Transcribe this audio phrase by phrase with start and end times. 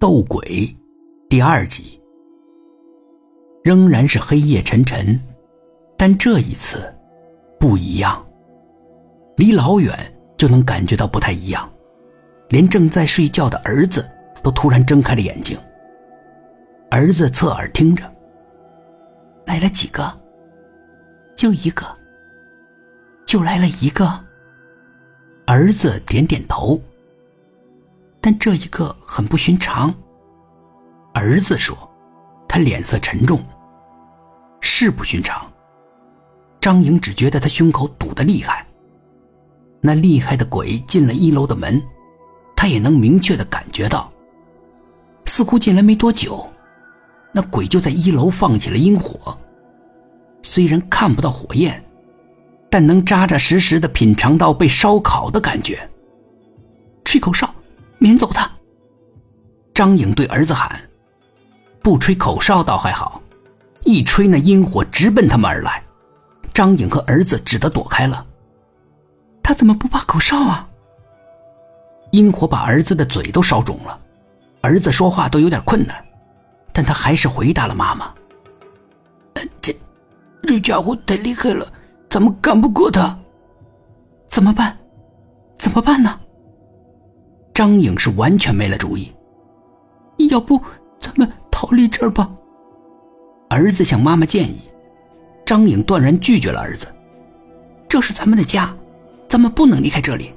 [0.00, 0.72] 斗鬼
[1.28, 2.00] 第二集，
[3.64, 5.20] 仍然是黑夜沉沉，
[5.96, 6.94] 但这一次
[7.58, 8.24] 不一样。
[9.36, 9.92] 离老远
[10.36, 11.68] 就能感觉到不太一样，
[12.48, 14.08] 连正在睡觉的儿子
[14.40, 15.58] 都突然睁开了眼睛。
[16.92, 18.08] 儿子侧耳听着，
[19.46, 20.16] 来了几个？
[21.34, 21.84] 就一个。
[23.26, 24.08] 就来了一个。
[25.44, 26.80] 儿子点点头。
[28.20, 29.94] 但这一个很不寻常。
[31.14, 31.76] 儿子说
[32.48, 33.42] ：“他脸色沉重，
[34.60, 35.50] 是不寻常。”
[36.60, 38.66] 张颖只觉得他胸口堵得厉害。
[39.80, 41.80] 那厉害的鬼进了一楼的门，
[42.56, 44.12] 他也能明确的感觉到。
[45.24, 46.46] 似乎进来没多久，
[47.32, 49.36] 那鬼就在一楼放起了阴火。
[50.42, 51.82] 虽然看不到火焰，
[52.68, 55.88] 但能扎扎实实的品尝到被烧烤的感觉。
[57.04, 57.52] 吹口哨。
[57.98, 58.50] 撵走他！
[59.74, 60.80] 张颖对儿子喊
[61.82, 63.22] ：“不吹口哨倒还好，
[63.84, 65.82] 一吹那阴火直奔他们而来。”
[66.52, 68.26] 张颖和儿子只得躲开了。
[69.42, 70.68] 他怎么不怕口哨啊？
[72.10, 74.00] 阴火把儿子的嘴都烧肿了，
[74.60, 76.04] 儿子说话都有点困难，
[76.72, 78.12] 但他还是回答了妈妈
[79.60, 79.76] ：“这，
[80.42, 81.70] 这家伙太厉害了，
[82.10, 83.16] 咱们干不过他，
[84.26, 84.76] 怎么办？
[85.56, 86.18] 怎么办呢？”
[87.58, 89.12] 张颖是完全没了主意，
[90.30, 90.62] 要不
[91.00, 92.30] 咱们逃离这儿吧？
[93.50, 94.60] 儿子向妈妈建议，
[95.44, 96.86] 张颖断然拒绝了儿子。
[97.88, 98.72] 这是咱们的家，
[99.28, 100.32] 咱们不能离开这里，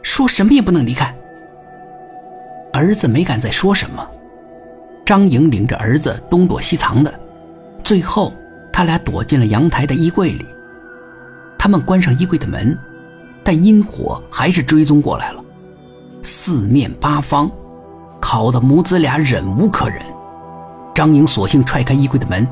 [0.00, 1.14] 说什么也不能离开。
[2.72, 4.08] 儿子没敢再说什么，
[5.04, 7.12] 张颖领着儿子东躲西藏的，
[7.84, 8.32] 最后
[8.72, 10.46] 他俩躲进了阳台的衣柜里。
[11.58, 12.74] 他们关上衣柜的门，
[13.44, 15.42] 但阴火还是追踪过来了。
[16.26, 17.48] 四面八方，
[18.20, 20.04] 烤得母子俩忍无可忍。
[20.92, 22.44] 张颖索性踹开衣柜的门，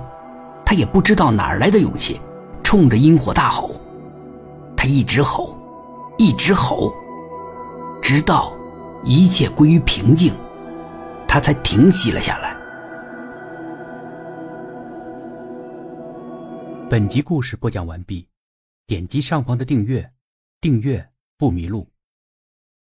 [0.65, 2.21] 他也不知道哪来的勇气，
[2.63, 3.75] 冲着阴火大吼。
[4.77, 5.59] 他一直吼，
[6.19, 6.95] 一直吼，
[8.01, 8.53] 直到
[9.03, 10.33] 一切归于平静，
[11.27, 12.57] 他才停息了下来。
[16.89, 18.29] 本集故事播讲完毕，
[18.87, 20.09] 点击上方的订阅，
[20.61, 21.05] 订阅
[21.37, 21.94] 不迷路。